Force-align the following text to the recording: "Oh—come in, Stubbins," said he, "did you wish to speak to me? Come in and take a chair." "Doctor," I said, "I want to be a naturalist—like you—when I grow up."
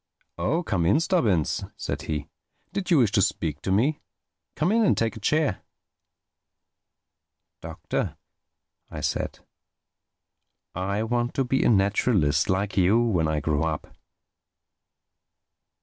"Oh—come 0.39 0.87
in, 0.87 0.99
Stubbins," 0.99 1.63
said 1.77 2.01
he, 2.01 2.27
"did 2.73 2.89
you 2.89 2.97
wish 2.97 3.11
to 3.11 3.21
speak 3.21 3.61
to 3.61 3.71
me? 3.71 3.99
Come 4.55 4.71
in 4.71 4.83
and 4.83 4.97
take 4.97 5.15
a 5.15 5.19
chair." 5.19 5.61
"Doctor," 7.61 8.17
I 8.89 9.01
said, 9.01 9.41
"I 10.73 11.03
want 11.03 11.35
to 11.35 11.43
be 11.45 11.63
a 11.63 11.69
naturalist—like 11.69 12.77
you—when 12.77 13.27
I 13.27 13.41
grow 13.41 13.61
up." 13.61 13.95